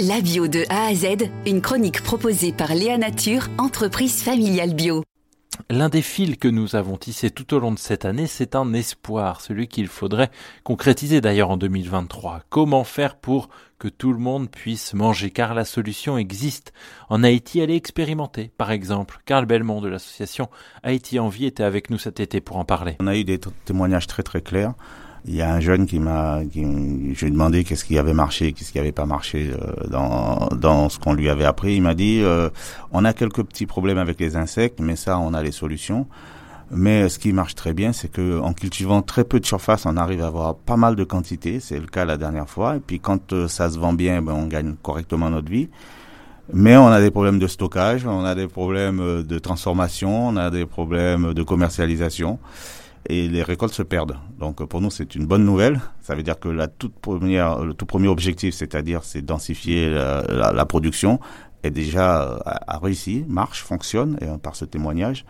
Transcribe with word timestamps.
La 0.00 0.20
bio 0.20 0.48
de 0.48 0.64
A 0.70 0.86
à 0.86 0.94
Z, 0.94 1.30
une 1.46 1.60
chronique 1.60 2.02
proposée 2.02 2.52
par 2.52 2.74
Léa 2.74 2.98
Nature, 2.98 3.46
entreprise 3.58 4.24
familiale 4.24 4.74
bio. 4.74 5.04
L'un 5.70 5.88
des 5.88 6.02
fils 6.02 6.36
que 6.36 6.48
nous 6.48 6.74
avons 6.74 6.96
tissés 6.96 7.30
tout 7.30 7.54
au 7.54 7.60
long 7.60 7.70
de 7.70 7.78
cette 7.78 8.04
année, 8.04 8.26
c'est 8.26 8.56
un 8.56 8.72
espoir, 8.72 9.40
celui 9.40 9.68
qu'il 9.68 9.86
faudrait 9.86 10.32
concrétiser 10.64 11.20
d'ailleurs 11.20 11.50
en 11.50 11.56
2023. 11.56 12.40
Comment 12.48 12.82
faire 12.82 13.14
pour 13.14 13.48
que 13.78 13.86
tout 13.86 14.12
le 14.12 14.18
monde 14.18 14.50
puisse 14.50 14.94
manger 14.94 15.30
Car 15.30 15.54
la 15.54 15.64
solution 15.64 16.18
existe. 16.18 16.72
En 17.08 17.22
Haïti, 17.22 17.60
elle 17.60 17.70
est 17.70 17.76
expérimentée. 17.76 18.50
Par 18.58 18.72
exemple, 18.72 19.20
Carl 19.26 19.46
Belmont 19.46 19.80
de 19.80 19.88
l'association 19.88 20.48
Haïti 20.82 21.20
en 21.20 21.28
vie 21.28 21.46
était 21.46 21.62
avec 21.62 21.88
nous 21.88 21.98
cet 21.98 22.18
été 22.18 22.40
pour 22.40 22.56
en 22.56 22.64
parler. 22.64 22.96
On 22.98 23.06
a 23.06 23.14
eu 23.14 23.22
des 23.22 23.38
témoignages 23.64 24.08
très 24.08 24.24
très 24.24 24.42
clairs 24.42 24.74
il 25.26 25.34
y 25.34 25.42
a 25.42 25.52
un 25.52 25.60
jeune 25.60 25.86
qui 25.86 25.98
m'a, 25.98 26.42
je 26.42 26.58
lui 26.58 27.14
ai 27.22 27.30
demandé 27.30 27.64
qu'est-ce 27.64 27.84
qui 27.84 27.98
avait 27.98 28.12
marché, 28.12 28.52
qu'est-ce 28.52 28.72
qui 28.72 28.78
avait 28.78 28.92
pas 28.92 29.06
marché 29.06 29.50
euh, 29.52 29.88
dans 29.88 30.48
dans 30.54 30.88
ce 30.90 30.98
qu'on 30.98 31.14
lui 31.14 31.30
avait 31.30 31.46
appris. 31.46 31.76
Il 31.76 31.82
m'a 31.82 31.94
dit, 31.94 32.20
euh, 32.22 32.50
on 32.92 33.04
a 33.04 33.14
quelques 33.14 33.42
petits 33.42 33.66
problèmes 33.66 33.96
avec 33.96 34.20
les 34.20 34.36
insectes, 34.36 34.80
mais 34.80 34.96
ça, 34.96 35.18
on 35.18 35.32
a 35.32 35.42
les 35.42 35.52
solutions. 35.52 36.06
Mais 36.70 37.08
ce 37.08 37.18
qui 37.18 37.32
marche 37.32 37.54
très 37.54 37.72
bien, 37.72 37.92
c'est 37.92 38.08
que 38.08 38.40
en 38.40 38.52
cultivant 38.52 39.00
très 39.00 39.24
peu 39.24 39.40
de 39.40 39.46
surface, 39.46 39.86
on 39.86 39.96
arrive 39.96 40.22
à 40.22 40.26
avoir 40.26 40.56
pas 40.56 40.76
mal 40.76 40.94
de 40.96 41.04
quantité. 41.04 41.60
C'est 41.60 41.78
le 41.78 41.86
cas 41.86 42.04
la 42.04 42.16
dernière 42.18 42.48
fois. 42.48 42.76
Et 42.76 42.80
puis 42.80 43.00
quand 43.00 43.32
euh, 43.32 43.48
ça 43.48 43.70
se 43.70 43.78
vend 43.78 43.94
bien, 43.94 44.20
ben, 44.20 44.32
on 44.32 44.46
gagne 44.46 44.74
correctement 44.82 45.30
notre 45.30 45.50
vie. 45.50 45.68
Mais 46.52 46.76
on 46.76 46.88
a 46.88 47.00
des 47.00 47.10
problèmes 47.10 47.38
de 47.38 47.46
stockage, 47.46 48.06
on 48.06 48.24
a 48.26 48.34
des 48.34 48.48
problèmes 48.48 49.22
de 49.22 49.38
transformation, 49.38 50.28
on 50.28 50.36
a 50.36 50.50
des 50.50 50.66
problèmes 50.66 51.32
de 51.32 51.42
commercialisation 51.42 52.38
et 53.08 53.28
les 53.28 53.42
récoltes 53.42 53.74
se 53.74 53.82
perdent. 53.82 54.16
Donc 54.38 54.64
pour 54.64 54.80
nous, 54.80 54.90
c'est 54.90 55.14
une 55.14 55.26
bonne 55.26 55.44
nouvelle. 55.44 55.80
Ça 56.00 56.14
veut 56.14 56.22
dire 56.22 56.38
que 56.38 56.48
la 56.48 56.68
toute 56.68 56.94
première, 56.94 57.60
le 57.60 57.74
tout 57.74 57.86
premier 57.86 58.08
objectif, 58.08 58.54
c'est-à-dire 58.54 59.04
c'est 59.04 59.22
densifier 59.22 59.90
la, 59.90 60.52
la, 60.52 60.64
production, 60.66 61.20
est 61.62 61.70
déjà 61.70 62.40
a, 62.44 62.78
réussi, 62.78 63.24
marche, 63.28 63.62
fonctionne 63.62 64.18
et 64.20 64.26
par 64.38 64.56
ce 64.56 64.64
témoignage. 64.64 65.24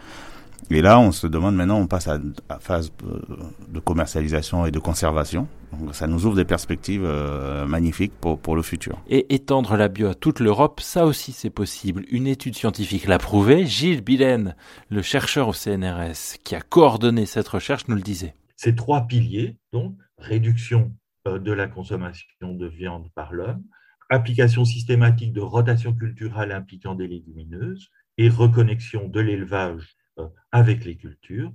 Et 0.70 0.80
là, 0.80 0.98
on 0.98 1.12
se 1.12 1.26
demande 1.26 1.54
maintenant, 1.54 1.78
on 1.78 1.86
passe 1.86 2.08
à, 2.08 2.18
la 2.48 2.58
phase 2.58 2.90
euh, 3.04 3.20
de 3.68 3.80
commercialisation 3.80 4.66
et 4.66 4.70
de 4.70 4.78
conservation. 4.78 5.46
Donc, 5.72 5.94
ça 5.94 6.06
nous 6.06 6.26
ouvre 6.26 6.36
des 6.36 6.44
perspectives 6.44 7.04
euh, 7.04 7.66
magnifiques 7.66 8.12
pour, 8.20 8.38
pour 8.38 8.56
le 8.56 8.62
futur. 8.62 8.98
Et 9.08 9.34
étendre 9.34 9.76
la 9.76 9.88
bio 9.88 10.08
à 10.08 10.14
toute 10.14 10.40
l'Europe, 10.40 10.80
ça 10.80 11.04
aussi 11.04 11.32
c'est 11.32 11.50
possible. 11.50 12.04
Une 12.10 12.26
étude 12.26 12.54
scientifique 12.54 13.06
l'a 13.06 13.18
prouvé. 13.18 13.66
Gilles 13.66 14.00
Billen, 14.00 14.56
le 14.88 15.02
chercheur 15.02 15.48
au 15.48 15.52
CNRS 15.52 16.38
qui 16.44 16.54
a 16.54 16.60
coordonné 16.60 17.26
cette 17.26 17.48
recherche, 17.48 17.88
nous 17.88 17.96
le 17.96 18.02
disait. 18.02 18.34
Ces 18.56 18.74
trois 18.74 19.06
piliers, 19.06 19.56
donc 19.72 19.94
réduction 20.18 20.92
euh, 21.26 21.38
de 21.38 21.52
la 21.52 21.66
consommation 21.66 22.24
de 22.42 22.66
viande 22.66 23.08
par 23.14 23.32
l'homme, 23.32 23.62
application 24.10 24.64
systématique 24.64 25.32
de 25.32 25.40
rotation 25.40 25.92
culturelle 25.92 26.52
impliquant 26.52 26.94
des 26.94 27.08
légumineuses 27.08 27.90
et 28.16 28.28
reconnexion 28.28 29.08
de 29.08 29.20
l'élevage 29.20 29.96
avec 30.52 30.84
les 30.84 30.96
cultures, 30.96 31.52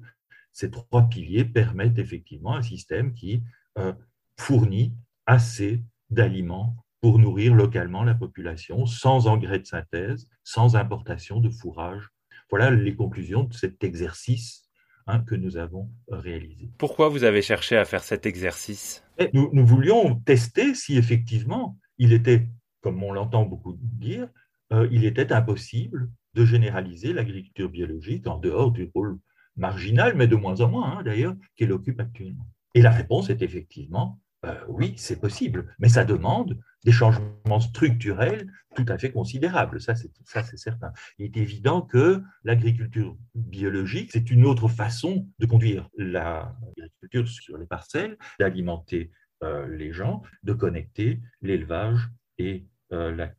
ces 0.51 0.71
trois 0.71 1.07
piliers 1.07 1.45
permettent 1.45 1.99
effectivement 1.99 2.55
un 2.55 2.61
système 2.61 3.13
qui 3.13 3.43
euh, 3.77 3.93
fournit 4.37 4.93
assez 5.25 5.83
d'aliments 6.09 6.75
pour 7.01 7.19
nourrir 7.19 7.53
localement 7.53 8.03
la 8.03 8.15
population 8.15 8.85
sans 8.85 9.27
engrais 9.27 9.59
de 9.59 9.65
synthèse, 9.65 10.27
sans 10.43 10.75
importation 10.75 11.39
de 11.39 11.49
fourrage. 11.49 12.09
Voilà 12.49 12.71
les 12.71 12.95
conclusions 12.95 13.43
de 13.43 13.53
cet 13.53 13.83
exercice 13.83 14.67
hein, 15.07 15.21
que 15.21 15.35
nous 15.35 15.55
avons 15.55 15.89
réalisé. 16.09 16.69
Pourquoi 16.77 17.09
vous 17.09 17.23
avez 17.23 17.41
cherché 17.41 17.77
à 17.77 17.85
faire 17.85 18.03
cet 18.03 18.25
exercice? 18.25 19.03
Nous, 19.33 19.49
nous, 19.53 19.65
voulions 19.65 20.15
tester 20.15 20.73
si 20.73 20.97
effectivement 20.97 21.77
il 21.97 22.11
était, 22.11 22.49
comme 22.81 23.01
on 23.03 23.13
l'entend 23.13 23.45
beaucoup 23.45 23.77
dire, 23.79 24.27
euh, 24.73 24.87
il 24.91 25.05
était 25.05 25.31
impossible 25.31 26.09
de 26.33 26.45
généraliser 26.45 27.13
l'agriculture 27.13 27.69
biologique 27.69 28.27
en 28.27 28.37
dehors 28.37 28.71
du 28.71 28.89
rôle 28.93 29.17
marginal, 29.55 30.15
mais 30.15 30.27
de 30.27 30.35
moins 30.35 30.61
en 30.61 30.69
moins 30.69 30.97
hein, 30.97 31.03
d'ailleurs, 31.03 31.35
qu'elle 31.55 31.71
occupe 31.71 31.99
actuellement. 31.99 32.47
Et 32.75 32.81
la 32.81 32.91
réponse 32.91 33.29
est 33.29 33.41
effectivement 33.41 34.19
euh, 34.45 34.55
oui, 34.69 34.93
c'est 34.95 35.19
possible, 35.19 35.75
mais 35.79 35.89
ça 35.89 36.05
demande 36.05 36.57
des 36.85 36.93
changements 36.93 37.59
structurels 37.59 38.49
tout 38.75 38.85
à 38.87 38.97
fait 38.97 39.11
considérables. 39.11 39.81
Ça, 39.81 39.95
c'est 39.95 40.57
certain. 40.57 40.93
Il 41.17 41.25
est 41.25 41.37
évident 41.37 41.81
que 41.81 42.23
l'agriculture 42.45 43.17
biologique, 43.35 44.11
c'est 44.13 44.31
une 44.31 44.45
autre 44.45 44.69
façon 44.69 45.27
de 45.39 45.45
conduire 45.45 45.89
l'agriculture 45.97 47.27
sur 47.27 47.57
les 47.57 47.65
parcelles, 47.65 48.17
d'alimenter 48.39 49.11
euh, 49.43 49.67
les 49.67 49.91
gens, 49.91 50.21
de 50.43 50.53
connecter 50.53 51.21
l'élevage 51.41 52.09
et 52.37 52.65
euh, 52.93 53.13
la. 53.13 53.33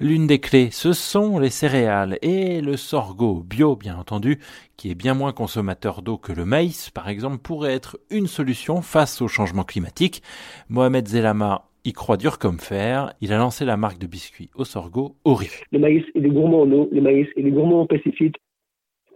L'une 0.00 0.26
des 0.26 0.38
clés, 0.38 0.70
ce 0.70 0.92
sont 0.92 1.38
les 1.38 1.50
céréales 1.50 2.18
et 2.22 2.60
le 2.60 2.76
sorgho 2.76 3.42
bio, 3.42 3.76
bien 3.76 3.96
entendu, 3.96 4.38
qui 4.76 4.90
est 4.90 4.94
bien 4.94 5.14
moins 5.14 5.32
consommateur 5.32 6.02
d'eau 6.02 6.16
que 6.16 6.32
le 6.32 6.44
maïs, 6.44 6.90
par 6.90 7.08
exemple, 7.08 7.38
pourrait 7.38 7.74
être 7.74 7.98
une 8.10 8.26
solution 8.26 8.82
face 8.82 9.20
au 9.20 9.28
changement 9.28 9.64
climatique. 9.64 10.22
Mohamed 10.68 11.08
Zelama 11.08 11.70
y 11.84 11.92
croit 11.92 12.16
dur 12.16 12.38
comme 12.38 12.60
fer. 12.60 13.12
Il 13.20 13.32
a 13.32 13.38
lancé 13.38 13.64
la 13.64 13.76
marque 13.76 13.98
de 13.98 14.06
biscuits 14.06 14.50
au 14.54 14.64
sorgho 14.64 15.16
Ori. 15.24 15.48
Le 15.72 15.78
maïs 15.78 16.04
est 16.14 16.20
gourmand 16.20 16.62
en 16.62 16.72
eau, 16.72 16.88
le 16.92 17.00
maïs 17.00 17.28
est 17.36 17.42
gourmand 17.42 17.82
en 17.82 17.86
pesticides, 17.86 18.36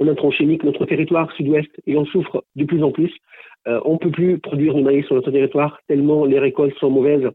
en 0.00 0.08
intrants 0.08 0.32
chimiques. 0.32 0.64
Notre 0.64 0.86
territoire 0.86 1.30
sud-ouest 1.36 1.70
et 1.86 1.96
en 1.96 2.04
souffre 2.06 2.44
de 2.56 2.64
plus 2.64 2.82
en 2.82 2.90
plus. 2.90 3.12
Euh, 3.66 3.80
on 3.84 3.94
ne 3.94 3.98
peut 3.98 4.10
plus 4.10 4.38
produire 4.38 4.74
du 4.74 4.82
maïs 4.82 5.06
sur 5.06 5.14
notre 5.14 5.30
territoire 5.30 5.78
tellement 5.88 6.26
les 6.26 6.38
récoltes 6.38 6.76
sont 6.78 6.90
mauvaises 6.90 7.28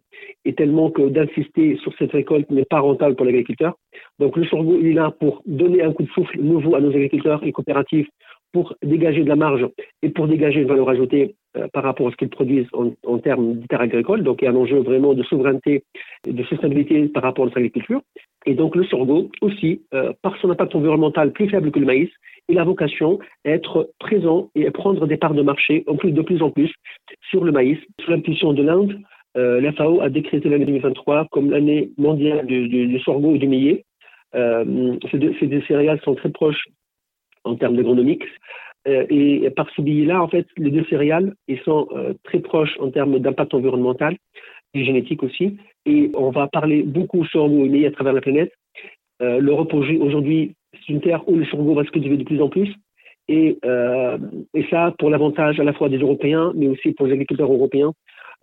et 0.45 0.53
tellement 0.53 0.91
que 0.91 1.09
d'insister 1.09 1.78
sur 1.78 1.91
cette 1.97 2.12
récolte 2.12 2.50
n'est 2.51 2.66
pas 2.66 2.79
rentable 2.79 3.16
pour 3.16 3.25
l'agriculteur. 3.25 3.75
Donc 4.19 4.38
le 4.38 4.45
sorgho, 4.45 4.78
il 4.79 4.88
est 4.88 4.94
là 4.94 5.12
pour 5.19 5.41
donner 5.45 5.81
un 5.81 5.91
coup 5.91 6.03
de 6.03 6.09
souffle 6.09 6.39
nouveau 6.39 6.75
à 6.75 6.81
nos 6.81 6.89
agriculteurs 6.89 7.44
et 7.44 7.51
coopératives 7.51 8.07
pour 8.52 8.76
dégager 8.84 9.24
de 9.24 9.30
la 9.30 9.36
marge 9.36 9.68
et 10.02 10.10
pour 10.10 10.28
dégager 10.28 10.62
une 10.62 10.68
valeur 10.68 10.90
ajoutée 10.90 11.36
euh, 11.58 11.68
par 11.74 11.84
rapport 11.84 12.08
à 12.08 12.12
ce 12.12 12.16
qu'ils 12.16 12.30
produisent 12.30 12.68
en, 12.74 13.18
termes 13.20 13.60
de 13.60 13.68
terres 13.68 13.82
agricoles. 13.82 14.24
Donc 14.24 14.42
il 14.42 14.46
y 14.46 14.48
a 14.48 14.52
un 14.52 14.56
enjeu 14.56 14.80
vraiment 14.80 15.14
de 15.14 15.24
souveraineté 15.24 15.84
et 16.28 16.34
de 16.34 16.44
sustainabilité 16.44 17.08
par 17.08 17.24
rapport 17.24 17.44
à 17.44 17.48
notre 17.48 17.58
agriculture. 17.58 18.02
Et 18.46 18.54
donc 18.54 18.76
le 18.76 18.84
sorgho 18.86 19.30
aussi, 19.42 19.82
euh, 19.94 20.14
par 20.22 20.38
son 20.38 20.50
impact 20.50 20.76
environnemental 20.76 21.32
plus 21.32 21.50
faible 21.50 21.72
que 21.72 21.80
le 21.80 21.86
maïs, 21.86 22.10
il 22.48 22.58
a 22.58 22.64
vocation 22.64 23.20
à 23.46 23.50
être 23.52 23.92
présent 24.00 24.50
et 24.56 24.68
à 24.68 24.72
prendre 24.72 25.06
des 25.06 25.18
parts 25.18 25.34
de 25.34 25.42
marché 25.42 25.84
en 25.88 25.96
plus, 25.96 26.12
de 26.12 26.22
plus 26.22 26.42
en 26.42 26.50
plus 26.50 26.72
sur 27.30 27.44
le 27.44 27.52
maïs. 27.52 27.78
Sous 28.02 28.12
l'impulsion 28.12 28.54
de 28.54 28.64
l'Inde, 28.64 29.00
euh, 29.38 29.62
la 29.62 29.72
FAO 29.74 30.02
a 30.02 30.10
décrété 30.10 30.50
l'année 30.50 30.66
2023 30.66 31.28
comme 31.31 31.52
l'année 31.52 31.92
mondiale 31.98 32.46
du, 32.46 33.00
sorgho 33.00 33.36
et 33.36 33.38
du 33.38 33.48
millet. 33.48 33.86
Euh, 34.36 34.96
ces, 35.12 35.18
deux, 35.18 35.62
céréales 35.68 36.02
sont 36.04 36.16
très 36.16 36.30
proches 36.30 36.66
en 37.44 37.55
termes 37.55 37.75
d'agronomiques. 37.75 38.23
Euh, 38.88 39.05
et 39.09 39.50
par 39.51 39.69
ce 39.75 39.81
billet-là, 39.81 40.22
en 40.22 40.27
fait, 40.27 40.47
les 40.57 40.72
deux 40.72 40.85
céréales, 40.85 41.33
ils 41.47 41.59
sont 41.59 41.88
euh, 41.91 42.13
très 42.23 42.39
proches 42.39 42.77
en 42.79 42.91
termes 42.91 43.19
d'impact 43.19 43.53
environnemental 43.53 44.17
et 44.73 44.85
génétique 44.85 45.23
aussi. 45.23 45.57
Et 45.85 46.11
on 46.13 46.29
va 46.31 46.47
parler 46.47 46.83
beaucoup 46.83 47.25
sorgho 47.25 47.66
et 47.66 47.85
à 47.85 47.91
travers 47.91 48.13
la 48.13 48.22
planète. 48.22 48.51
L'Europe 49.22 49.73
aujourd'hui 49.73 50.53
c'est 50.73 50.94
une 50.94 51.01
terre 51.01 51.27
où 51.27 51.35
le 51.35 51.45
sorgho 51.45 51.73
va 51.73 51.83
se 51.83 51.91
cultiver 51.91 52.17
de 52.17 52.23
plus 52.23 52.41
en 52.41 52.50
plus. 52.50 52.69
Et, 53.27 53.57
euh, 53.66 54.17
ça, 54.69 54.94
pour 54.97 55.09
l'avantage 55.09 55.59
à 55.59 55.63
la 55.63 55.73
fois 55.73 55.89
des 55.89 55.97
Européens, 55.97 56.51
mais 56.56 56.67
aussi 56.67 56.91
pour 56.94 57.06
les 57.06 57.13
agriculteurs 57.13 57.51
européens, 57.51 57.94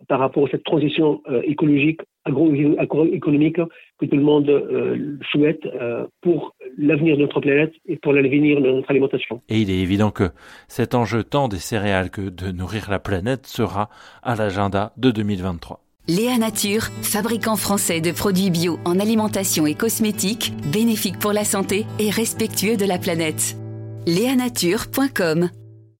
par 0.07 0.19
rapport 0.19 0.45
à 0.45 0.49
cette 0.49 0.63
transition 0.63 1.21
euh, 1.29 1.41
écologique, 1.43 2.01
agroéconomique 2.27 3.57
que 3.99 4.05
tout 4.05 4.15
le 4.15 4.21
monde 4.21 4.49
euh, 4.49 5.17
souhaite 5.31 5.65
euh, 5.65 6.05
pour 6.21 6.55
l'avenir 6.77 7.17
de 7.17 7.21
notre 7.21 7.39
planète 7.39 7.73
et 7.87 7.97
pour 7.97 8.13
l'avenir 8.13 8.61
de 8.61 8.71
notre 8.71 8.89
alimentation. 8.91 9.41
Et 9.49 9.61
il 9.61 9.69
est 9.69 9.79
évident 9.79 10.11
que 10.11 10.29
cet 10.67 10.93
enjeu 10.95 11.23
tant 11.23 11.47
des 11.47 11.57
céréales 11.57 12.09
que 12.09 12.29
de 12.29 12.51
nourrir 12.51 12.87
la 12.89 12.99
planète 12.99 13.47
sera 13.47 13.89
à 14.23 14.35
l'agenda 14.35 14.93
de 14.97 15.11
2023. 15.11 15.81
Léa 16.09 16.37
Nature, 16.37 16.83
fabricant 17.01 17.57
français 17.57 17.99
de 17.99 18.11
produits 18.11 18.49
bio 18.49 18.79
en 18.85 18.97
alimentation 18.99 19.67
et 19.67 19.75
cosmétiques, 19.75 20.53
bénéfiques 20.71 21.19
pour 21.19 21.33
la 21.33 21.43
santé 21.43 21.85
et 21.99 22.09
respectueux 22.09 22.77
de 22.77 22.85
la 22.85 22.97
planète. 22.97 23.57
Léanature.com 24.05 25.49